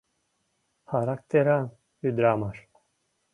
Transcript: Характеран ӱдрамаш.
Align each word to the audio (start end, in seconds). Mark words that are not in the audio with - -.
Характеран 0.91 1.65
ӱдрамаш. 2.07 2.57